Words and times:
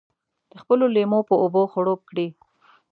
د 0.51 0.53
خپلو 0.61 0.85
لېمو 0.95 1.19
په 1.29 1.35
اوبو 1.43 1.61
خړوب 1.71 1.99
کړي. 2.09 2.27